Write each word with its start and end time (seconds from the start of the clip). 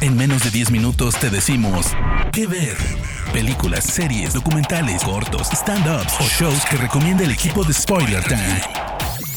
En 0.00 0.16
menos 0.16 0.44
de 0.44 0.50
10 0.50 0.70
minutos 0.70 1.14
te 1.18 1.30
decimos 1.30 1.86
qué 2.32 2.46
ver. 2.46 2.76
Películas, 3.32 3.84
series, 3.84 4.34
documentales, 4.34 5.02
cortos, 5.02 5.48
stand-ups 5.50 6.20
o 6.20 6.24
shows 6.24 6.64
que 6.70 6.76
recomienda 6.76 7.24
el 7.24 7.30
equipo 7.30 7.64
de 7.64 7.72
Spoiler 7.72 8.22
Time. 8.24 8.60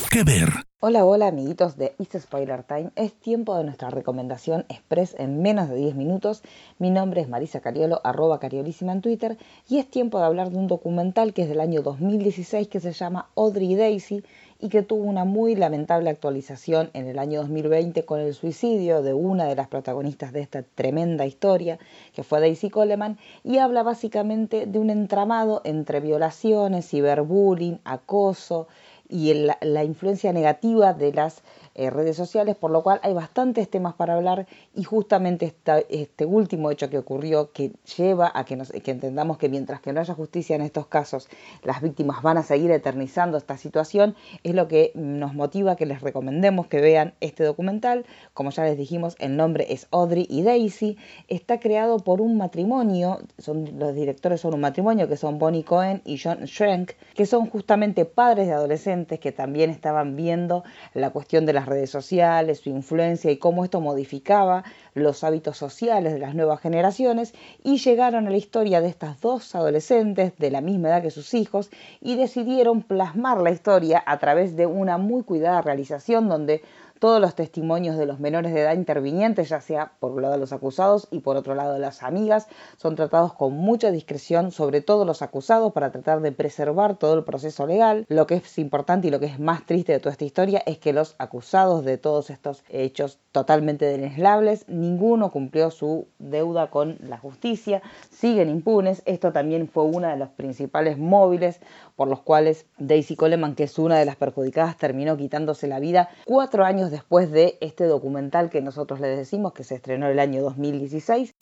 ¿Qué 0.10 0.24
ver? 0.24 0.50
Hola, 0.80 1.06
hola 1.06 1.28
amiguitos 1.28 1.76
de 1.76 1.96
East 1.98 2.16
Spoiler 2.20 2.64
Time. 2.64 2.92
Es 2.96 3.14
tiempo 3.14 3.58
de 3.58 3.64
nuestra 3.64 3.90
recomendación 3.90 4.66
express 4.70 5.16
en 5.18 5.42
menos 5.42 5.70
de 5.70 5.76
10 5.76 5.96
minutos. 5.96 6.44
Mi 6.80 6.92
nombre 6.92 7.22
es 7.22 7.30
Marisa 7.30 7.62
Cariolo, 7.62 8.00
arroba 8.04 8.40
cariolísima 8.40 8.92
en 8.92 9.02
Twitter, 9.02 9.38
y 9.68 9.80
es 9.80 9.90
tiempo 9.90 10.20
de 10.20 10.26
hablar 10.26 10.52
de 10.52 10.58
un 10.58 10.68
documental 10.68 11.34
que 11.34 11.44
es 11.44 11.50
del 11.50 11.62
año 11.62 11.82
2016 11.82 12.68
que 12.68 12.80
se 12.80 12.94
llama 12.94 13.30
Audrey 13.36 13.76
Daisy 13.76 14.24
y 14.60 14.70
que 14.70 14.82
tuvo 14.82 15.04
una 15.04 15.26
muy 15.26 15.56
lamentable 15.56 16.10
actualización 16.10 16.90
en 16.94 17.08
el 17.08 17.20
año 17.20 17.42
2020 17.42 18.06
con 18.06 18.20
el 18.20 18.34
suicidio 18.34 19.02
de 19.02 19.14
una 19.14 19.46
de 19.46 19.56
las 19.56 19.68
protagonistas 19.68 20.34
de 20.34 20.42
esta 20.42 20.64
tremenda 20.64 21.26
historia, 21.26 21.78
que 22.14 22.24
fue 22.24 22.40
Daisy 22.40 22.70
Coleman, 22.70 23.18
y 23.44 23.60
habla 23.60 23.84
básicamente 23.84 24.66
de 24.66 24.80
un 24.80 24.90
entramado 24.90 25.62
entre 25.64 26.00
violaciones, 26.00 26.90
ciberbullying, 26.90 27.80
acoso 27.84 28.68
y 29.10 29.34
la 29.62 29.84
influencia 29.84 30.34
negativa 30.34 30.94
de 30.94 31.14
las 31.14 31.44
eh, 31.78 31.92
redes 31.92 32.18
sociales, 32.18 32.56
por 32.56 32.72
lo 32.72 32.82
cual 32.82 33.00
hay 33.04 33.14
bastantes 33.14 33.70
temas 33.70 33.94
para 33.94 34.16
hablar 34.16 34.48
y 34.76 34.84
justamente 34.84 35.56
este 35.90 36.26
último 36.26 36.72
hecho 36.72 36.90
que 36.90 36.98
ocurrió 36.98 37.52
que 37.52 37.74
lleva 37.98 38.32
a 38.34 38.46
que, 38.46 38.58
entendamos 38.86 39.38
que 39.38 39.48
mientras 39.48 39.80
que 39.80 39.94
no 39.94 40.00
haya 40.00 40.16
justicia 40.16 40.56
en 40.56 40.64
estos 40.64 40.88
casos, 40.88 41.30
las 41.64 41.84
víctimas 41.84 42.24
van 42.24 42.38
a 42.38 42.44
seguir 42.44 42.72
eternizando 42.72 43.38
esta 43.38 43.58
situación, 43.58 44.16
es 44.44 44.56
lo 44.56 44.68
que 44.68 44.92
nos 44.96 45.36
motiva 45.36 45.76
que 45.76 45.86
les 45.86 46.02
recomendemos 46.02 46.66
que 46.66 46.82
vean 46.82 47.14
este 47.22 47.44
documental. 47.44 48.06
Como 48.34 48.50
ya 48.50 48.64
les 48.64 48.76
dijimos, 48.76 49.16
el 49.20 49.38
nombre 49.38 49.68
es 49.70 49.88
Audrey 49.92 50.26
y 50.30 50.42
Daisy, 50.42 50.98
está 51.28 51.60
creado 51.60 52.00
por 52.00 52.22
un 52.22 52.38
matrimonio, 52.38 53.20
son, 53.38 53.78
los 53.78 53.94
directores 53.94 54.42
son 54.42 54.56
un 54.56 54.62
matrimonio 54.62 55.08
que 55.08 55.16
son 55.16 55.38
Bonnie 55.38 55.64
Cohen 55.64 56.02
y 56.06 56.18
John 56.18 56.48
Schrenk, 56.48 56.94
que 57.14 57.28
son 57.28 57.48
justamente 57.48 58.06
padres 58.06 58.48
de 58.48 58.54
adolescentes 58.54 59.20
que 59.20 59.32
también 59.32 59.70
estaban 59.70 60.16
viendo 60.16 60.64
la 60.96 61.12
cuestión 61.12 61.46
de 61.46 61.54
las 61.54 61.67
redes 61.68 61.90
sociales, 61.90 62.60
su 62.60 62.70
influencia 62.70 63.30
y 63.30 63.38
cómo 63.38 63.64
esto 63.64 63.82
modificaba 63.82 64.64
los 64.94 65.24
hábitos 65.24 65.58
sociales 65.58 66.14
de 66.14 66.20
las 66.20 66.34
nuevas 66.34 66.60
generaciones 66.62 67.34
y 67.64 67.78
llegaron 67.78 68.28
a 68.28 68.32
la 68.32 68.38
historia 68.38 68.82
de 68.82 68.88
estas 68.88 69.22
dos 69.22 69.54
adolescentes 69.54 70.36
de 70.38 70.52
la 70.52 70.62
misma 70.62 70.90
edad 70.90 71.02
que 71.04 71.12
sus 71.12 71.34
hijos 71.34 71.70
y 72.02 72.16
decidieron 72.16 72.82
plasmar 72.82 73.42
la 73.42 73.52
historia 73.52 74.04
a 74.06 74.18
través 74.18 74.56
de 74.56 74.66
una 74.66 74.98
muy 74.98 75.24
cuidada 75.24 75.62
realización 75.62 76.28
donde 76.28 76.64
todos 77.00 77.22
los 77.22 77.36
testimonios 77.36 77.98
de 77.98 78.06
los 78.06 78.20
menores 78.20 78.54
de 78.54 78.62
edad 78.62 78.76
intervinientes, 78.76 79.50
ya 79.50 79.62
sea 79.62 79.94
por 80.00 80.12
un 80.12 80.22
lado 80.22 80.34
de 80.34 80.40
los 80.40 80.54
acusados 80.54 81.08
y 81.12 81.20
por 81.20 81.38
otro 81.38 81.56
lado 81.56 81.74
de 81.74 81.80
las 81.80 82.04
amigas, 82.04 82.48
son 82.78 82.96
tratados 82.96 83.34
con 83.34 83.54
mucha 83.54 83.92
discreción, 83.92 84.52
sobre 84.52 84.82
todo 84.82 85.06
los 85.06 85.22
acusados, 85.22 85.74
para 85.74 85.92
tratar 85.92 86.22
de 86.22 86.32
preservar 86.32 86.98
todo 86.98 87.16
el 87.16 87.24
proceso 87.24 87.68
legal. 87.68 88.06
Lo 88.10 88.28
que 88.28 88.36
es 88.36 88.58
importante 88.58 89.08
y 89.08 89.12
lo 89.12 89.20
que 89.20 89.28
es 89.28 89.40
más 89.40 89.66
triste 89.66 89.94
de 89.94 90.00
toda 90.00 90.12
esta 90.12 90.26
historia 90.26 90.64
es 90.66 90.78
que 90.78 90.94
los 90.94 91.16
acusados 91.18 91.86
de 91.86 91.98
todos 91.98 92.30
estos 92.30 92.64
hechos 92.70 93.20
totalmente 93.32 93.86
deneslables, 93.86 94.68
ninguno 94.68 95.32
cumplió 95.32 95.70
su 95.70 96.08
deuda 96.18 96.72
con 96.72 96.98
la 97.02 97.18
justicia, 97.18 97.82
siguen 98.10 98.50
impunes. 98.50 99.04
Esto 99.06 99.32
también 99.32 99.68
fue 99.68 99.84
una 99.84 100.10
de 100.12 100.18
los 100.18 100.30
principales 100.30 100.98
móviles 100.98 101.60
por 101.96 102.08
los 102.08 102.22
cuales 102.22 102.66
Daisy 102.78 103.16
Coleman, 103.16 103.56
que 103.56 103.64
es 103.64 103.78
una 103.78 103.98
de 103.98 104.06
las 104.06 104.16
perjudicadas, 104.16 104.78
terminó 104.78 105.18
quitándose 105.18 105.68
la 105.68 105.80
vida 105.80 106.10
cuatro 106.26 106.66
años 106.66 106.87
después 106.92 107.32
de 107.32 107.58
este 107.62 107.86
documental 107.86 108.50
que 108.50 108.62
nosotros 108.62 109.00
les 109.00 109.18
decimos 109.18 109.54
que 109.54 109.64
se 109.64 109.76
estrenó 109.76 110.08
el 110.08 110.20
año 110.20 110.42
2016. 110.42 111.34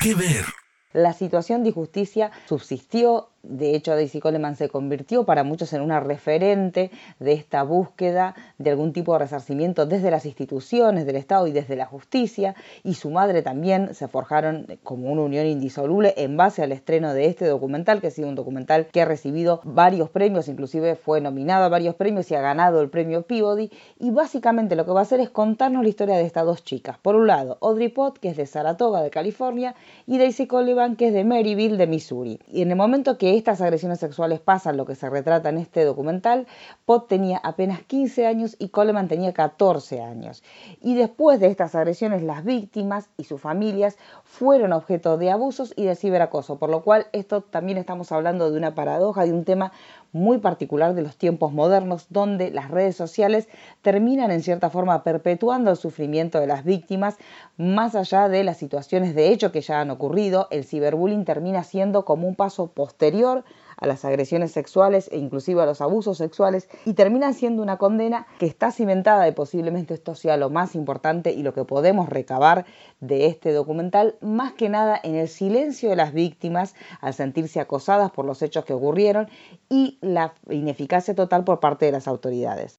¿Qué 0.00 0.14
ver? 0.14 0.44
La 0.92 1.12
situación 1.12 1.62
de 1.62 1.70
injusticia 1.70 2.30
subsistió 2.46 3.31
de 3.42 3.74
hecho, 3.74 3.96
Daisy 3.96 4.20
Coleman 4.20 4.54
se 4.54 4.68
convirtió 4.68 5.24
para 5.24 5.42
muchos 5.42 5.72
en 5.72 5.82
una 5.82 5.98
referente 5.98 6.92
de 7.18 7.32
esta 7.32 7.64
búsqueda 7.64 8.36
de 8.58 8.70
algún 8.70 8.92
tipo 8.92 9.12
de 9.12 9.18
resarcimiento 9.18 9.84
desde 9.84 10.12
las 10.12 10.26
instituciones 10.26 11.06
del 11.06 11.16
Estado 11.16 11.48
y 11.48 11.52
desde 11.52 11.74
la 11.74 11.86
justicia, 11.86 12.54
y 12.84 12.94
su 12.94 13.10
madre 13.10 13.42
también 13.42 13.94
se 13.94 14.06
forjaron 14.06 14.66
como 14.84 15.10
una 15.10 15.22
unión 15.22 15.46
indisoluble 15.46 16.14
en 16.16 16.36
base 16.36 16.62
al 16.62 16.70
estreno 16.70 17.14
de 17.14 17.26
este 17.26 17.46
documental, 17.46 18.00
que 18.00 18.06
ha 18.06 18.10
sido 18.12 18.28
un 18.28 18.36
documental 18.36 18.86
que 18.86 19.02
ha 19.02 19.06
recibido 19.06 19.60
varios 19.64 20.08
premios, 20.08 20.46
inclusive 20.46 20.94
fue 20.94 21.20
nominado 21.20 21.64
a 21.64 21.68
varios 21.68 21.96
premios 21.96 22.30
y 22.30 22.36
ha 22.36 22.40
ganado 22.40 22.80
el 22.80 22.90
premio 22.90 23.22
Peabody, 23.22 23.70
y 23.98 24.10
básicamente 24.10 24.76
lo 24.76 24.84
que 24.84 24.92
va 24.92 25.00
a 25.00 25.02
hacer 25.02 25.18
es 25.18 25.30
contarnos 25.30 25.82
la 25.82 25.88
historia 25.88 26.16
de 26.16 26.24
estas 26.24 26.46
dos 26.46 26.62
chicas. 26.62 26.96
Por 26.98 27.16
un 27.16 27.26
lado, 27.26 27.58
Audrey 27.60 27.88
Pott, 27.88 28.18
que 28.18 28.28
es 28.28 28.36
de 28.36 28.46
Saratoga, 28.46 29.02
de 29.02 29.10
California, 29.10 29.74
y 30.06 30.18
Daisy 30.18 30.46
Coleman, 30.46 30.94
que 30.94 31.08
es 31.08 31.12
de 31.12 31.24
Maryville, 31.24 31.76
de 31.76 31.88
Missouri. 31.88 32.38
Y 32.48 32.62
en 32.62 32.70
el 32.70 32.76
momento 32.76 33.18
que 33.18 33.31
estas 33.36 33.60
agresiones 33.60 34.00
sexuales 34.00 34.40
pasan, 34.40 34.76
lo 34.76 34.86
que 34.86 34.94
se 34.94 35.08
retrata 35.10 35.48
en 35.48 35.58
este 35.58 35.84
documental, 35.84 36.46
Pot 36.84 37.08
tenía 37.08 37.38
apenas 37.38 37.82
15 37.82 38.26
años 38.26 38.56
y 38.58 38.68
Coleman 38.68 39.08
tenía 39.08 39.32
14 39.32 40.00
años. 40.02 40.42
Y 40.80 40.94
después 40.94 41.40
de 41.40 41.48
estas 41.48 41.74
agresiones, 41.74 42.22
las 42.22 42.44
víctimas 42.44 43.08
y 43.16 43.24
sus 43.24 43.40
familias 43.40 43.96
fueron 44.24 44.72
objeto 44.72 45.18
de 45.18 45.30
abusos 45.30 45.72
y 45.76 45.84
de 45.84 45.96
ciberacoso, 45.96 46.58
por 46.58 46.70
lo 46.70 46.82
cual 46.82 47.06
esto 47.12 47.42
también 47.42 47.78
estamos 47.78 48.12
hablando 48.12 48.50
de 48.50 48.56
una 48.56 48.74
paradoja, 48.74 49.24
de 49.24 49.32
un 49.32 49.44
tema 49.44 49.72
muy 50.12 50.38
particular 50.38 50.94
de 50.94 51.02
los 51.02 51.16
tiempos 51.16 51.52
modernos, 51.52 52.06
donde 52.10 52.50
las 52.50 52.70
redes 52.70 52.96
sociales 52.96 53.48
terminan 53.80 54.30
en 54.30 54.42
cierta 54.42 54.70
forma 54.70 55.02
perpetuando 55.02 55.70
el 55.70 55.76
sufrimiento 55.76 56.38
de 56.38 56.46
las 56.46 56.64
víctimas, 56.64 57.16
más 57.56 57.94
allá 57.94 58.28
de 58.28 58.44
las 58.44 58.58
situaciones 58.58 59.14
de 59.14 59.28
hecho 59.28 59.52
que 59.52 59.62
ya 59.62 59.80
han 59.80 59.90
ocurrido, 59.90 60.48
el 60.50 60.64
ciberbullying 60.64 61.24
termina 61.24 61.64
siendo 61.64 62.04
como 62.04 62.28
un 62.28 62.34
paso 62.34 62.68
posterior 62.68 63.44
a 63.82 63.86
las 63.86 64.04
agresiones 64.04 64.52
sexuales 64.52 65.10
e 65.12 65.18
inclusive 65.18 65.60
a 65.60 65.66
los 65.66 65.80
abusos 65.80 66.16
sexuales 66.16 66.68
y 66.86 66.94
termina 66.94 67.32
siendo 67.32 67.62
una 67.62 67.76
condena 67.76 68.26
que 68.38 68.46
está 68.46 68.70
cimentada 68.70 69.26
y 69.26 69.32
posiblemente 69.32 69.94
esto 69.94 70.14
sea 70.14 70.36
lo 70.36 70.50
más 70.50 70.74
importante 70.74 71.32
y 71.32 71.42
lo 71.42 71.52
que 71.52 71.64
podemos 71.64 72.08
recabar 72.08 72.64
de 73.00 73.26
este 73.26 73.52
documental, 73.52 74.14
más 74.20 74.52
que 74.52 74.68
nada 74.68 74.98
en 75.02 75.16
el 75.16 75.28
silencio 75.28 75.90
de 75.90 75.96
las 75.96 76.12
víctimas 76.12 76.74
al 77.00 77.12
sentirse 77.12 77.60
acosadas 77.60 78.12
por 78.12 78.24
los 78.24 78.40
hechos 78.42 78.64
que 78.64 78.72
ocurrieron 78.72 79.28
y 79.68 79.98
la 80.00 80.34
ineficacia 80.48 81.14
total 81.14 81.42
por 81.42 81.58
parte 81.58 81.86
de 81.86 81.92
las 81.92 82.06
autoridades. 82.06 82.76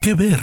¿Qué 0.00 0.14
ver? 0.14 0.38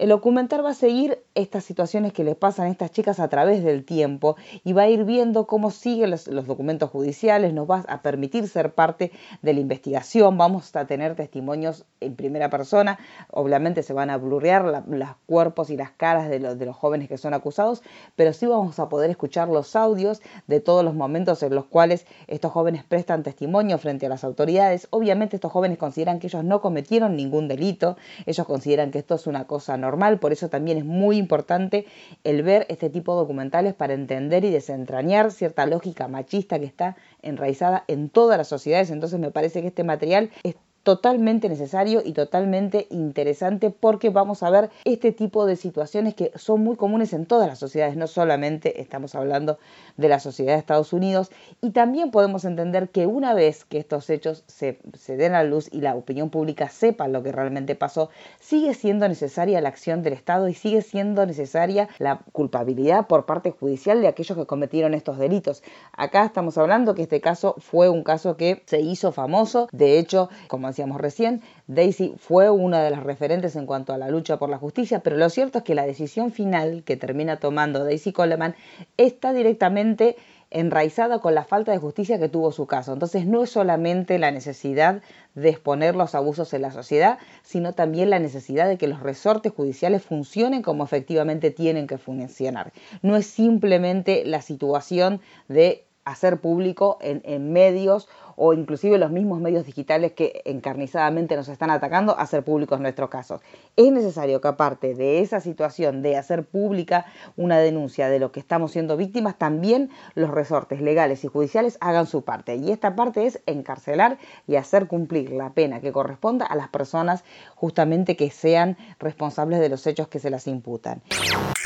El 0.00 0.08
documental 0.08 0.64
va 0.64 0.70
a 0.70 0.74
seguir 0.74 1.22
estas 1.34 1.62
situaciones 1.62 2.14
que 2.14 2.24
les 2.24 2.34
pasan 2.34 2.68
a 2.68 2.70
estas 2.70 2.90
chicas 2.90 3.20
a 3.20 3.28
través 3.28 3.62
del 3.62 3.84
tiempo 3.84 4.36
y 4.64 4.72
va 4.72 4.84
a 4.84 4.88
ir 4.88 5.04
viendo 5.04 5.46
cómo 5.46 5.70
siguen 5.70 6.10
los, 6.10 6.24
documentos 6.24 6.88
judiciales, 6.88 7.52
nos 7.52 7.70
va 7.70 7.84
a 7.86 8.00
permitir 8.00 8.48
ser 8.48 8.72
parte 8.72 9.12
de 9.42 9.52
la 9.52 9.60
investigación, 9.60 10.38
vamos 10.38 10.74
a 10.74 10.86
tener 10.86 11.16
testimonios 11.16 11.84
en 12.00 12.16
primera 12.16 12.48
persona, 12.48 12.98
obviamente 13.30 13.82
se 13.82 13.92
van 13.92 14.08
a 14.08 14.16
blurrear 14.16 14.64
los 14.88 15.08
cuerpos 15.26 15.68
y 15.68 15.76
las 15.76 15.90
caras 15.90 16.30
de, 16.30 16.38
de 16.38 16.64
los 16.64 16.76
jóvenes 16.76 17.06
que 17.06 17.18
son 17.18 17.34
acusados, 17.34 17.82
pero 18.16 18.32
sí 18.32 18.46
vamos 18.46 18.78
a 18.78 18.88
poder 18.88 19.10
escuchar 19.10 19.48
los 19.48 19.76
audios 19.76 20.22
de 20.46 20.60
todos 20.60 20.82
los 20.82 20.94
momentos 20.94 21.42
en 21.42 21.54
los 21.54 21.66
cuales 21.66 22.06
estos 22.26 22.52
jóvenes 22.52 22.84
prestan 22.84 23.22
testimonio 23.22 23.76
frente 23.76 24.06
a 24.06 24.08
las 24.08 24.24
autoridades. 24.24 24.88
Obviamente 24.88 25.36
estos 25.36 25.52
jóvenes 25.52 25.76
consideran 25.76 26.20
que 26.20 26.28
ellos 26.28 26.42
no 26.42 26.62
cometieron 26.62 27.16
ningún 27.16 27.48
delito, 27.48 27.98
ellos 28.24 28.46
consideran 28.46 28.90
que 28.90 29.00
esto 29.00 29.16
es 29.16 29.26
una 29.26 29.46
cosa 29.46 29.76
normal 29.76 29.89
por 30.20 30.32
eso 30.32 30.48
también 30.48 30.78
es 30.78 30.84
muy 30.84 31.16
importante 31.16 31.86
el 32.24 32.42
ver 32.42 32.66
este 32.68 32.90
tipo 32.90 33.14
de 33.14 33.20
documentales 33.20 33.74
para 33.74 33.94
entender 33.94 34.44
y 34.44 34.50
desentrañar 34.50 35.32
cierta 35.32 35.66
lógica 35.66 36.08
machista 36.08 36.58
que 36.58 36.66
está 36.66 36.96
enraizada 37.22 37.84
en 37.88 38.08
todas 38.08 38.38
las 38.38 38.48
sociedades. 38.48 38.90
Entonces 38.90 39.18
me 39.18 39.30
parece 39.30 39.62
que 39.62 39.68
este 39.68 39.84
material 39.84 40.30
es 40.42 40.56
totalmente 40.82 41.48
necesario 41.48 42.02
y 42.04 42.12
totalmente 42.12 42.86
interesante 42.90 43.70
porque 43.70 44.10
vamos 44.10 44.42
a 44.42 44.50
ver 44.50 44.70
este 44.84 45.12
tipo 45.12 45.44
de 45.44 45.56
situaciones 45.56 46.14
que 46.14 46.32
son 46.36 46.62
muy 46.62 46.76
comunes 46.76 47.12
en 47.12 47.26
todas 47.26 47.48
las 47.48 47.58
sociedades, 47.58 47.96
no 47.96 48.06
solamente 48.06 48.80
estamos 48.80 49.14
hablando 49.14 49.58
de 49.96 50.08
la 50.08 50.20
sociedad 50.20 50.54
de 50.54 50.58
Estados 50.58 50.92
Unidos 50.92 51.30
y 51.60 51.70
también 51.70 52.10
podemos 52.10 52.44
entender 52.44 52.88
que 52.88 53.06
una 53.06 53.34
vez 53.34 53.64
que 53.64 53.78
estos 53.78 54.08
hechos 54.08 54.44
se, 54.46 54.78
den 55.08 55.34
a 55.34 55.44
luz 55.44 55.68
y 55.70 55.80
la 55.82 55.94
opinión 55.94 56.30
pública 56.30 56.68
sepa 56.70 57.08
lo 57.08 57.22
que 57.22 57.32
realmente 57.32 57.74
pasó, 57.74 58.08
sigue 58.38 58.72
siendo 58.74 59.06
necesaria 59.06 59.60
la 59.60 59.68
acción 59.68 60.02
del 60.02 60.14
Estado 60.14 60.48
y 60.48 60.54
sigue 60.54 60.80
siendo 60.80 61.26
necesaria 61.26 61.88
la 61.98 62.22
culpabilidad 62.32 63.06
por 63.06 63.26
parte 63.26 63.50
judicial 63.50 64.00
de 64.00 64.08
aquellos 64.08 64.38
que 64.38 64.46
cometieron 64.46 64.94
estos 64.94 65.18
delitos. 65.18 65.62
Acá 65.92 66.24
estamos 66.24 66.56
hablando 66.56 66.94
que 66.94 67.02
este 67.02 67.20
caso 67.20 67.54
fue 67.58 67.90
un 67.90 68.02
caso 68.02 68.36
que 68.36 68.62
se 68.66 68.80
hizo 68.80 69.12
famoso, 69.12 69.68
de 69.72 69.98
hecho, 69.98 70.30
como 70.48 70.69
decíamos 70.70 71.00
recién, 71.00 71.42
Daisy 71.66 72.14
fue 72.18 72.50
una 72.50 72.82
de 72.82 72.90
las 72.90 73.02
referentes 73.02 73.56
en 73.56 73.66
cuanto 73.66 73.92
a 73.92 73.98
la 73.98 74.08
lucha 74.08 74.38
por 74.38 74.48
la 74.48 74.58
justicia, 74.58 75.00
pero 75.00 75.16
lo 75.16 75.30
cierto 75.30 75.58
es 75.58 75.64
que 75.64 75.74
la 75.74 75.86
decisión 75.86 76.32
final 76.32 76.82
que 76.84 76.96
termina 76.96 77.38
tomando 77.38 77.84
Daisy 77.84 78.12
Coleman 78.12 78.54
está 78.96 79.32
directamente 79.32 80.16
enraizada 80.50 81.20
con 81.20 81.34
la 81.34 81.44
falta 81.44 81.72
de 81.72 81.78
justicia 81.78 82.18
que 82.18 82.28
tuvo 82.28 82.50
su 82.52 82.66
caso. 82.66 82.92
Entonces 82.92 83.24
no 83.26 83.44
es 83.44 83.50
solamente 83.50 84.18
la 84.18 84.30
necesidad 84.30 85.00
de 85.34 85.48
exponer 85.48 85.94
los 85.94 86.14
abusos 86.14 86.52
en 86.52 86.62
la 86.62 86.72
sociedad, 86.72 87.18
sino 87.42 87.72
también 87.72 88.10
la 88.10 88.18
necesidad 88.18 88.68
de 88.68 88.76
que 88.76 88.88
los 88.88 89.00
resortes 89.00 89.52
judiciales 89.52 90.02
funcionen 90.02 90.62
como 90.62 90.84
efectivamente 90.84 91.50
tienen 91.50 91.86
que 91.86 91.98
funcionar. 91.98 92.72
No 93.02 93.16
es 93.16 93.26
simplemente 93.26 94.24
la 94.24 94.42
situación 94.42 95.20
de 95.48 95.84
hacer 96.04 96.40
público 96.40 96.98
en, 97.00 97.52
medios 97.52 98.08
o 98.36 98.54
inclusive 98.54 98.96
los 98.96 99.10
mismos 99.10 99.40
medios 99.40 99.66
digitales 99.66 100.12
que 100.12 100.40
encarnizadamente 100.46 101.36
nos 101.36 101.48
están 101.48 101.70
atacando, 101.70 102.18
hacer 102.18 102.42
públicos 102.42 102.80
nuestros 102.80 103.10
casos. 103.10 103.42
Es 103.76 103.92
necesario 103.92 104.40
que 104.40 104.48
aparte 104.48 104.94
de 104.94 105.20
esa 105.20 105.40
situación 105.40 106.00
de 106.02 106.16
hacer 106.16 106.44
pública 106.44 107.06
una 107.36 107.58
denuncia 107.58 108.08
de 108.08 108.18
lo 108.18 108.32
que 108.32 108.40
estamos 108.40 108.72
siendo 108.72 108.96
víctimas, 108.96 109.36
también 109.36 109.90
los 110.14 110.30
resortes 110.30 110.80
legales 110.80 111.22
y 111.24 111.28
judiciales 111.28 111.76
hagan 111.80 112.06
su 112.06 112.22
parte. 112.22 112.56
Y 112.56 112.70
esta 112.70 112.96
parte 112.96 113.26
es 113.26 113.40
encarcelar 113.46 114.18
y 114.46 114.56
hacer 114.56 114.86
cumplir 114.86 115.30
la 115.32 115.50
pena 115.52 115.80
que 115.80 115.92
corresponda 115.92 116.46
a 116.46 116.56
las 116.56 116.68
personas 116.68 117.24
justamente 117.54 118.16
que 118.16 118.30
sean 118.30 118.78
responsables 118.98 119.60
de 119.60 119.68
los 119.68 119.86
hechos 119.86 120.08
que 120.08 120.18
se 120.18 120.30
las 120.30 120.46
imputan. 120.46 121.02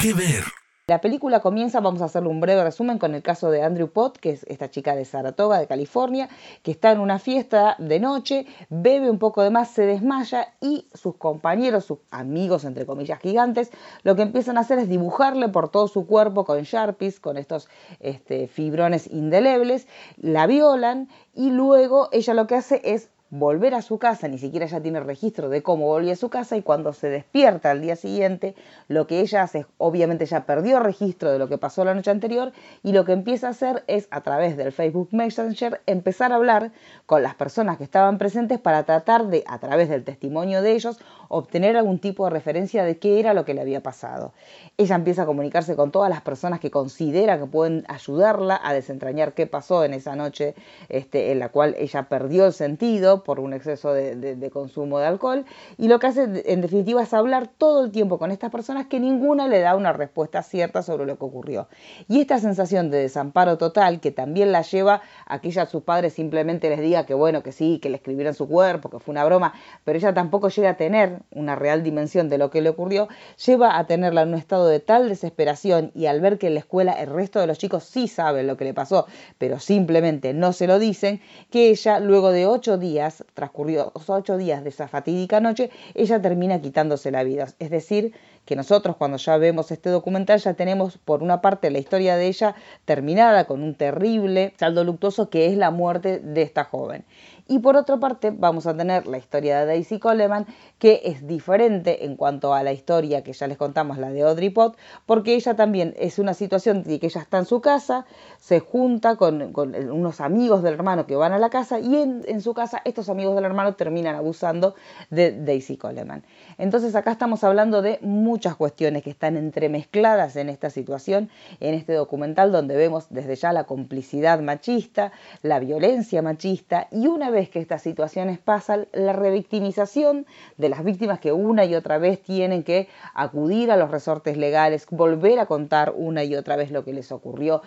¿Qué 0.01 0.13
ver? 0.13 0.45
La 0.87 1.01
película 1.01 1.41
comienza, 1.41 1.81
vamos 1.81 2.03
a 2.03 2.05
hacerle 2.05 2.29
un 2.29 2.43
breve 2.43 2.63
resumen 2.63 2.99
con 2.99 3.15
el 3.15 3.23
caso 3.23 3.51
de 3.51 3.63
Andrew 3.63 3.89
Pott, 3.89 4.19
que 4.19 4.33
es 4.33 4.45
esta 4.51 4.69
chica 4.69 4.95
de 4.95 5.07
Saratoga, 5.07 5.59
de 5.59 5.67
California, 5.67 6.29
que 6.63 6.73
está 6.73 6.93
en 6.93 7.01
una 7.01 7.19
fiesta 7.19 7.75
de 7.79 7.99
noche, 8.01 8.45
bebe 8.69 9.09
un 9.09 9.19
poco 9.19 9.43
de 9.43 9.49
más, 9.49 9.71
se 9.71 9.87
desmaya 9.87 10.53
y 10.61 10.87
sus 10.93 11.17
compañeros, 11.17 11.87
sus 11.87 12.01
amigos, 12.11 12.67
entre 12.67 12.85
comillas, 12.85 13.19
gigantes, 13.19 13.71
lo 14.03 14.15
que 14.15 14.21
empiezan 14.21 14.59
a 14.59 14.61
hacer 14.61 14.79
es 14.79 14.91
dibujarle 14.91 15.49
por 15.49 15.71
todo 15.71 15.89
su 15.89 16.07
cuerpo 16.07 16.45
con 16.45 16.61
sharpies, 16.65 17.19
con 17.19 17.39
estos 17.39 17.67
este, 18.01 18.47
fibrones 18.47 19.07
indelebles, 19.07 19.89
la 20.19 20.47
violan 20.47 21.09
y 21.33 21.49
luego 21.49 22.11
ella 22.13 22.35
lo 22.35 22.47
que 22.47 22.57
hace 22.57 22.83
es 22.85 23.09
volver 23.37 23.75
a 23.75 23.83
su 23.83 23.99
casa, 23.99 24.29
ni 24.29 24.39
siquiera 24.39 24.67
ya 24.67 24.81
tiene 24.81 25.01
registro 25.01 25.49
de 25.49 25.61
cómo 25.61 25.87
volvió 25.87 26.13
a 26.13 26.17
su 26.17 26.29
casa 26.29 26.57
y 26.57 26.63
cuando 26.63 26.93
se 26.93 27.09
despierta 27.09 27.73
al 27.73 27.81
día 27.81 27.97
siguiente, 27.97 28.55
lo 28.87 29.09
que 29.09 29.19
ella 29.19 29.43
hace, 29.43 29.67
obviamente 29.77 30.25
ya 30.25 30.47
perdió 30.47 30.79
registro 30.79 31.33
de 31.33 31.41
lo 31.41 31.49
que 31.49 31.59
pasó 31.59 31.85
la 31.85 31.95
noche 31.95 32.13
anterior 32.13 32.53
y 32.85 32.93
lo 32.93 33.05
que 33.05 33.11
empieza 33.11 33.49
a 33.49 33.51
hacer 33.51 33.83
es 33.89 34.07
a 34.13 34.21
través 34.21 34.57
del 34.57 34.71
Facebook 34.71 35.09
Messenger 35.11 35.81
empezar 35.87 36.31
a 36.31 36.37
hablar 36.37 36.71
con 37.07 37.25
las 37.25 37.35
personas 37.35 37.77
que 37.77 37.83
estaban 37.83 38.19
presentes 38.19 38.61
para 38.61 38.85
tratar 38.85 39.27
de, 39.27 39.43
a 39.49 39.59
través 39.59 39.89
del 39.89 40.05
testimonio 40.05 40.63
de 40.63 40.73
ellos, 40.73 41.01
obtener 41.29 41.77
algún 41.77 41.99
tipo 41.99 42.27
de 42.27 42.31
referencia 42.31 42.85
de 42.85 42.99
qué 42.99 43.19
era 43.19 43.35
lo 43.35 43.45
que 43.45 43.55
le 43.55 43.63
había 43.63 43.83
pasado. 43.83 44.33
Ella 44.77 44.95
empieza 44.95 45.23
a 45.23 45.27
comunicarse 45.27 45.75
con 45.75 45.91
todas 45.91 46.09
las 46.09 46.21
personas 46.21 46.61
que 46.61 46.71
considera 46.71 47.41
que 47.41 47.47
pueden 47.47 47.85
ayudarla 47.89 48.61
a 48.63 48.73
desentrañar 48.73 49.33
qué 49.33 49.49
pasó 49.49 49.85
en 49.85 49.93
esa 49.93 50.15
noche 50.15 50.55
este, 50.89 51.33
en 51.33 51.41
la 51.41 51.49
cual 51.49 51.75
ella 51.79 52.05
perdió 52.09 52.47
el 52.47 52.53
sentido 52.53 53.24
por 53.25 53.41
un 53.41 53.53
exceso 53.53 53.93
de, 53.93 54.51
consumo 54.53 54.99
de 54.99 55.07
alcohol 55.07 55.45
y 55.79 55.89
lo 55.89 55.99
que 55.99 56.07
hace 56.07 56.43
en 56.47 56.61
definitiva 56.61 57.03
es 57.03 57.13
hablar 57.13 57.49
todo 57.49 57.85
el 57.85 57.91
tiempo 57.91 58.19
con 58.19 58.31
estas 58.31 58.51
personas 58.51 58.87
que 58.87 59.01
ninguna 59.01 59.49
le 59.49 59.61
da 59.61 59.75
una 59.75 59.93
respuesta 59.93 60.43
cierta 60.43 60.83
sobre 60.83 61.07
lo 61.07 61.19
que 61.19 61.25
ocurrió. 61.25 61.69
Y 62.09 62.21
esta 62.21 62.39
sensación 62.39 62.91
de 62.91 62.99
desamparo 62.99 63.59
total 63.59 64.01
que 64.01 64.11
también 64.11 64.53
la 64.53 64.63
lleva 64.63 65.03
a 65.27 65.41
que 65.41 65.49
ella 65.49 65.63
a 65.63 65.67
sus 65.67 65.83
padres 65.83 66.13
simplemente 66.13 66.69
les 66.69 66.81
diga 66.81 67.07
que 67.07 67.15
bueno, 67.15 67.43
que 67.43 67.53
sí, 67.53 67.79
que 67.81 67.91
le 67.91 67.97
escribieron 67.97 68.35
su 68.35 68.49
cuerpo, 68.49 68.91
que 68.91 69.01
fue 69.01 69.13
una 69.13 69.25
broma, 69.25 69.55
pero 69.85 69.99
ella 69.99 70.15
tampoco 70.15 70.49
llega 70.49 70.71
a 70.71 70.77
tener 70.77 71.21
una 71.33 71.57
real 71.57 71.83
dimensión 71.83 72.29
de 72.29 72.39
lo 72.39 72.51
que 72.51 72.61
le 72.61 72.69
ocurrió, 72.69 73.09
lleva 73.45 73.79
a 73.79 73.87
tenerla 73.87 74.23
en 74.23 74.29
un 74.29 74.35
estado 74.35 74.69
de 74.69 74.81
tal 74.81 75.09
desesperación 75.09 75.91
y 75.95 76.07
al 76.07 76.21
ver 76.21 76.39
que 76.39 76.49
en 76.49 76.55
la 76.55 76.61
escuela 76.61 76.93
el 76.93 77.09
resto 77.09 77.41
de 77.41 77.47
los 77.47 77.59
chicos 77.59 77.85
sí 77.85 78.09
saben 78.09 78.47
lo 78.47 78.57
que 78.57 78.65
le 78.65 78.75
pasó, 78.75 79.07
pero 79.39 79.59
simplemente 79.59 80.35
no 80.35 80.53
se 80.53 80.67
lo 80.67 80.79
dicen, 80.79 81.21
que 81.51 81.71
ella 81.71 82.01
luego 82.01 82.31
de 82.31 82.47
ocho 82.47 82.79
días 82.79 83.14
transcurridos 83.35 83.93
ocho 84.09 84.37
días 84.37 84.65
de 84.65 84.71
esa 84.71 84.89
fatídica 84.89 85.41
noche, 85.41 85.71
ella 85.95 86.21
termina 86.21 86.61
quitándose 86.61 87.11
la 87.11 87.23
vida. 87.23 87.49
Es 87.59 87.71
decir, 87.71 88.13
que 88.45 88.57
nosotros 88.57 88.97
cuando 88.97 89.17
ya 89.17 89.37
vemos 89.37 89.71
este 89.71 89.91
documental 89.91 90.39
ya 90.39 90.55
tenemos 90.55 90.99
por 90.99 91.23
una 91.23 91.41
parte 91.41 91.71
la 91.71 91.79
historia 91.79 92.17
de 92.17 92.27
ella 92.27 92.55
terminada 92.85 93.45
con 93.45 93.63
un 93.63 93.75
terrible 93.75 94.55
saldo 94.59 94.85
luctuoso 94.85 95.31
que 95.31 95.47
es 95.47 95.57
la 95.57 95.71
muerte 95.71 96.19
de 96.19 96.43
esta 96.43 96.65
joven. 96.65 97.05
Y 97.47 97.59
por 97.59 97.77
otra 97.77 97.99
parte 97.99 98.31
vamos 98.31 98.67
a 98.67 98.75
tener 98.75 99.07
la 99.07 99.19
historia 99.19 99.61
de 99.61 99.67
Daisy 99.67 99.99
Coleman, 99.99 100.47
que 100.79 101.03
es 101.05 101.27
diferente 101.27 102.07
en 102.07 102.17
cuanto 102.17 102.55
a 102.55 102.63
la 102.63 102.73
historia 102.73 103.23
que 103.23 103.35
ya 103.35 103.47
les 103.47 103.59
contamos, 103.59 103.99
la 103.99 104.11
de 104.11 104.23
Audrey 104.23 104.49
Pott, 104.49 104.79
porque 105.05 105.35
ella 105.35 105.55
también 105.55 105.95
es 105.99 106.19
una 106.19 106.33
situación 106.33 106.83
de 106.85 106.99
que 106.99 107.07
ella 107.07 107.21
está 107.21 107.37
en 107.39 107.45
su 107.45 107.61
casa, 107.61 108.07
se 108.39 108.61
junta 108.61 109.17
con, 109.17 109.53
unos 109.55 110.23
amigos 110.23 110.63
del 110.63 110.73
hermano 110.73 111.07
que 111.07 111.17
van 111.17 111.33
a 111.33 111.39
la 111.39 111.51
casa 111.51 111.79
y 111.81 111.97
en, 111.97 112.23
en, 112.27 112.41
su 112.41 112.55
casa 112.55 112.81
estos 112.87 113.11
amigos 113.11 113.35
del 113.35 113.45
hermano 113.45 113.75
terminan 113.75 114.15
abusando 114.17 114.75
de 115.11 115.33
Daisy 115.33 115.77
Coleman. 115.77 116.25
Entonces 116.57 116.95
acá 116.95 117.13
estamos 117.13 117.45
hablando 117.45 117.83
de 117.83 117.99
muchas 118.01 118.57
cuestiones 118.57 119.03
que 119.03 119.11
están 119.11 119.37
entremezcladas 119.37 120.37
en 120.37 120.49
esta 120.49 120.71
situación, 120.71 121.29
en 121.61 121.75
este 121.75 121.93
documental 121.93 122.53
donde 122.53 122.75
vemos 122.75 123.07
desde 123.11 123.37
ya 123.37 123.53
la 123.53 123.65
complicidad 123.65 124.41
machista, 124.41 125.13
la 125.43 125.59
violencia 125.59 126.23
machista 126.23 126.89
y 126.91 127.07
una 127.07 127.34
vez 127.35 127.51
que 127.51 127.61
estas 127.61 127.83
situaciones 127.83 128.39
pasan, 128.39 128.89
la 128.93 129.13
revictimización 129.13 130.25
de 130.57 130.71
las 130.71 130.83
víctimas 130.83 131.21
que 131.21 131.33
una 131.33 131.67
y 131.67 131.75
otra 131.75 131.99
vez 131.99 132.23
tienen 132.23 132.63
que 132.63 132.89
acudir 133.13 133.71
a 133.71 133.77
los 133.77 133.91
resortes 133.91 134.39
legales, 134.39 134.87
volver 134.91 135.39
a 135.39 135.47
contar 135.47 135.93
una 135.95 136.25
y 136.25 136.35
otra 136.35 136.57
vez 136.57 136.71
lo 136.71 136.85
que 136.85 136.95
les 136.95 137.13
ocurrió, 137.13 137.61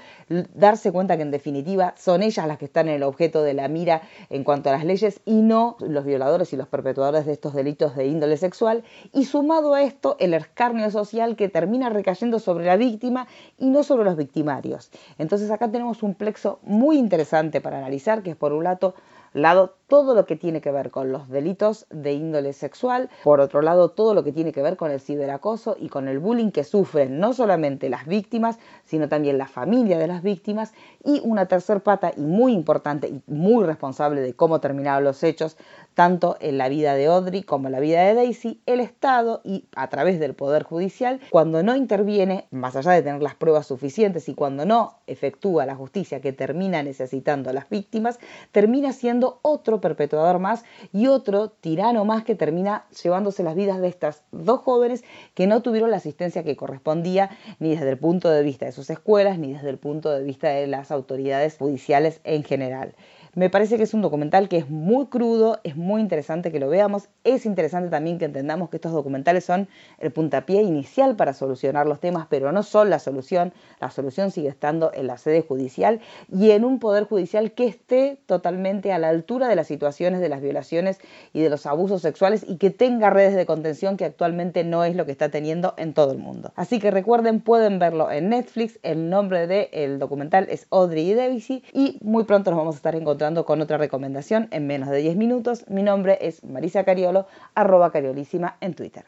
darse 0.55 0.91
cuenta 0.91 1.17
que 1.17 1.23
en 1.23 1.31
definitiva 1.31 1.93
son 1.97 2.23
ellas 2.23 2.47
las 2.47 2.57
que 2.57 2.65
están 2.65 2.87
en 2.87 2.95
el 2.95 3.03
objeto 3.03 3.43
de 3.43 3.53
la 3.53 3.67
mira 3.67 4.01
en 4.29 4.43
cuanto 4.43 4.69
a 4.69 4.71
las 4.71 4.85
leyes 4.85 5.21
y 5.25 5.35
no 5.35 5.77
los 5.79 6.05
violadores 6.05 6.51
y 6.53 6.57
los 6.57 6.67
perpetuadores 6.67 7.25
de 7.25 7.33
estos 7.33 7.53
delitos 7.53 7.95
de 7.95 8.07
índole 8.07 8.37
sexual 8.37 8.83
y 9.13 9.25
sumado 9.25 9.73
a 9.73 9.83
esto 9.83 10.15
el 10.19 10.33
escarnio 10.33 10.89
social 10.89 11.35
que 11.35 11.49
termina 11.49 11.89
recayendo 11.89 12.39
sobre 12.39 12.65
la 12.65 12.77
víctima 12.77 13.27
y 13.57 13.69
no 13.69 13.83
sobre 13.83 14.05
los 14.05 14.15
victimarios. 14.15 14.89
Entonces 15.17 15.51
acá 15.51 15.69
tenemos 15.69 16.03
un 16.03 16.15
plexo 16.15 16.59
muy 16.63 16.97
interesante 16.97 17.61
para 17.61 17.77
analizar 17.77 18.23
que 18.23 18.31
es 18.31 18.35
por 18.35 18.53
un 18.53 18.63
lado 18.63 18.95
lado 19.41 19.75
todo 19.87 20.13
lo 20.13 20.25
que 20.25 20.35
tiene 20.35 20.59
que 20.61 20.71
ver 20.71 20.91
con 20.91 21.11
los 21.11 21.29
delitos 21.29 21.85
de 21.89 22.13
índole 22.13 22.53
sexual, 22.53 23.09
por 23.23 23.39
otro 23.39 23.61
lado 23.61 23.89
todo 23.89 24.13
lo 24.13 24.23
que 24.23 24.33
tiene 24.33 24.51
que 24.51 24.61
ver 24.61 24.75
con 24.75 24.91
el 24.91 24.99
ciberacoso 24.99 25.77
y 25.79 25.89
con 25.89 26.07
el 26.07 26.19
bullying 26.19 26.51
que 26.51 26.65
sufren 26.65 27.19
no 27.19 27.33
solamente 27.33 27.89
las 27.89 28.05
víctimas, 28.05 28.59
sino 28.83 29.07
también 29.07 29.37
la 29.37 29.47
familia 29.47 29.97
de 29.97 30.07
las 30.07 30.23
víctimas. 30.23 30.73
Y 31.03 31.21
una 31.23 31.45
tercer 31.45 31.81
pata 31.81 32.11
y 32.15 32.21
muy 32.21 32.53
importante 32.53 33.07
y 33.07 33.21
muy 33.27 33.65
responsable 33.65 34.21
de 34.21 34.33
cómo 34.33 34.59
terminaron 34.59 35.03
los 35.03 35.23
hechos, 35.23 35.57
tanto 35.93 36.37
en 36.41 36.57
la 36.57 36.69
vida 36.69 36.93
de 36.93 37.07
Audrey 37.07 37.43
como 37.43 37.67
en 37.67 37.71
la 37.71 37.79
vida 37.79 38.03
de 38.03 38.13
Daisy, 38.13 38.61
el 38.65 38.81
Estado 38.81 39.41
y 39.43 39.65
a 39.75 39.87
través 39.89 40.19
del 40.19 40.35
Poder 40.35 40.63
Judicial, 40.63 41.19
cuando 41.31 41.63
no 41.63 41.75
interviene, 41.75 42.45
más 42.51 42.75
allá 42.75 42.91
de 42.91 43.01
tener 43.01 43.23
las 43.23 43.35
pruebas 43.35 43.67
suficientes 43.67 44.29
y 44.29 44.35
cuando 44.35 44.65
no 44.65 44.95
efectúa 45.07 45.65
la 45.65 45.75
justicia 45.75 46.21
que 46.21 46.33
termina 46.33 46.83
necesitando 46.83 47.49
a 47.49 47.53
las 47.53 47.69
víctimas, 47.69 48.19
termina 48.51 48.93
siendo 48.93 49.26
otro 49.41 49.81
perpetuador 49.81 50.39
más 50.39 50.63
y 50.93 51.07
otro 51.07 51.49
tirano 51.49 52.05
más 52.05 52.23
que 52.23 52.35
termina 52.35 52.85
llevándose 53.03 53.43
las 53.43 53.55
vidas 53.55 53.79
de 53.79 53.87
estas 53.87 54.23
dos 54.31 54.61
jóvenes 54.61 55.03
que 55.33 55.47
no 55.47 55.61
tuvieron 55.61 55.91
la 55.91 55.97
asistencia 55.97 56.43
que 56.43 56.55
correspondía 56.55 57.29
ni 57.59 57.69
desde 57.71 57.89
el 57.89 57.97
punto 57.97 58.29
de 58.29 58.43
vista 58.43 58.65
de 58.65 58.71
sus 58.71 58.89
escuelas 58.89 59.39
ni 59.39 59.53
desde 59.53 59.69
el 59.69 59.77
punto 59.77 60.11
de 60.11 60.23
vista 60.23 60.49
de 60.49 60.67
las 60.67 60.91
autoridades 60.91 61.57
judiciales 61.57 62.21
en 62.23 62.43
general. 62.43 62.95
Me 63.37 63.51
parece 63.51 63.77
que 63.77 63.83
es 63.83 63.93
un 63.93 64.01
documental 64.01 64.49
que 64.49 64.57
es 64.57 64.67
muy 64.67 65.05
crudo, 65.05 65.59
es 65.63 65.75
muy 65.75 66.01
interesante 66.01 66.51
que 66.51 66.59
lo 66.59 66.69
veamos. 66.69 67.07
Es 67.23 67.45
interesante 67.45 67.91
también 67.91 68.17
que 68.17 68.25
entendamos 68.25 68.71
que 68.71 68.77
estos 68.77 68.93
documentales 68.93 69.45
son 69.45 69.67
el 69.99 70.11
puntapié 70.11 70.63
inicial 70.63 71.15
para 71.15 71.33
solucionar 71.33 71.85
los 71.85 71.99
temas, 71.99 72.25
pero 72.31 72.51
no 72.51 72.63
son 72.63 72.89
la 72.89 72.97
solución. 72.97 73.53
La 73.79 73.91
solución 73.91 74.31
sigue 74.31 74.47
estando 74.47 74.91
en 74.91 75.05
la 75.05 75.19
sede 75.19 75.43
judicial 75.43 75.99
y 76.33 76.49
en 76.49 76.65
un 76.65 76.79
poder 76.79 77.03
judicial 77.03 77.51
que 77.51 77.67
esté 77.67 78.17
totalmente 78.25 78.91
a 78.91 78.97
la 78.97 79.09
altura 79.09 79.47
de 79.47 79.55
las 79.55 79.67
situaciones 79.67 80.19
de 80.19 80.29
las 80.29 80.41
violaciones 80.41 80.97
y 81.31 81.41
de 81.41 81.51
los 81.51 81.67
abusos 81.67 82.01
sexuales 82.01 82.43
y 82.47 82.57
que 82.57 82.71
tenga 82.71 83.11
redes 83.11 83.35
de 83.35 83.45
contención 83.45 83.97
que 83.97 84.05
actualmente 84.05 84.63
no 84.63 84.83
es 84.83 84.95
lo 84.95 85.05
que 85.05 85.11
está 85.11 85.29
teniendo 85.29 85.75
en 85.77 85.93
todo 85.93 86.11
el 86.11 86.17
mundo. 86.17 86.53
Así 86.55 86.79
que 86.79 86.89
recuerden, 86.89 87.41
pueden 87.41 87.77
verlo 87.77 88.09
en 88.09 88.29
Netflix. 88.29 88.79
El 88.81 89.11
nombre 89.11 89.45
del 89.45 89.99
documental 89.99 90.47
es 90.49 90.65
Audrey 90.71 91.11
y 91.11 91.63
y 91.71 91.99
muy 92.01 92.23
pronto 92.23 92.49
nos 92.49 92.57
vamos 92.57 92.73
a 92.73 92.77
estar 92.77 92.95
encontrando 92.95 93.26
con 93.35 93.61
otra 93.61 93.77
recomendación 93.77 94.47
en 94.51 94.67
menos 94.67 94.89
de 94.89 94.97
10 94.97 95.15
minutos. 95.17 95.65
Mi 95.67 95.83
nombre 95.83 96.17
es 96.21 96.43
Marisa 96.43 96.83
Cariolo, 96.83 97.27
arroba 97.55 97.91
cariolísima 97.91 98.57
en 98.61 98.73
Twitter. 98.73 99.05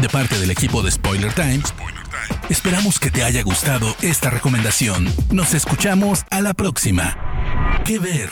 De 0.00 0.08
parte 0.08 0.38
del 0.38 0.50
equipo 0.50 0.82
de 0.82 0.90
Spoiler 0.90 1.32
Times, 1.32 1.74
esperamos 2.48 2.98
que 2.98 3.10
te 3.10 3.22
haya 3.22 3.42
gustado 3.42 3.86
esta 4.02 4.30
recomendación. 4.30 5.06
Nos 5.32 5.54
escuchamos 5.54 6.24
a 6.30 6.40
la 6.40 6.54
próxima. 6.54 7.16
¿Qué 7.84 7.98
ver? 7.98 8.30